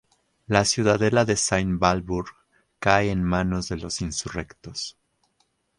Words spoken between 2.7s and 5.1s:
cae en manos de los insurrectos.